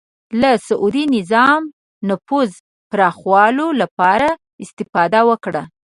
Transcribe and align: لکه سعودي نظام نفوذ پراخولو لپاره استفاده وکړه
لکه 0.41 0.55
سعودي 0.67 1.03
نظام 1.15 1.61
نفوذ 2.09 2.51
پراخولو 2.93 3.67
لپاره 3.81 4.29
استفاده 4.63 5.21
وکړه 5.29 5.63